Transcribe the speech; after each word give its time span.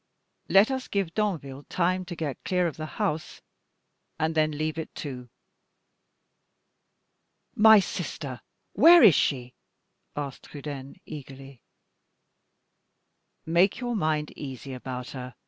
"Let 0.49 0.71
us 0.71 0.87
give 0.87 1.13
Danville 1.13 1.61
time 1.69 2.05
to 2.05 2.15
get 2.15 2.43
clear 2.43 2.65
of 2.65 2.75
the 2.75 2.87
house, 2.97 3.43
and 4.17 4.33
then 4.33 4.49
leave 4.49 4.79
it 4.79 4.95
too." 4.95 5.29
"My 7.55 7.79
sister! 7.79 8.41
where 8.73 9.03
is 9.03 9.13
she?" 9.13 9.53
asked 10.15 10.45
Trudaine, 10.45 10.99
eagerly. 11.05 11.61
"Make 13.45 13.79
your 13.79 13.95
mind 13.95 14.33
easy 14.35 14.73
about 14.73 15.11
her. 15.11 15.35